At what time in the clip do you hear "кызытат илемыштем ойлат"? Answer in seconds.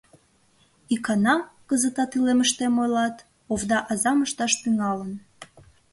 1.69-3.15